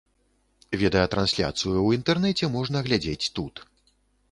Відэатрансляцыю 0.83 1.75
ў 1.75 2.01
інтэрнэце 2.01 2.51
можна 2.57 2.77
глядзець 2.91 3.31
тут. 3.39 3.65